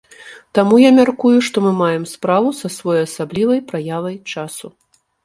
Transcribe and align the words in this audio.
Таму 0.59 0.77
я 0.83 0.91
мяркую, 0.99 1.33
што 1.49 1.61
мы 1.65 1.71
маем 1.81 2.07
справу 2.13 2.49
са 2.61 2.71
своеасаблівай 2.77 3.63
праявай 3.73 4.17
часу. 4.33 4.73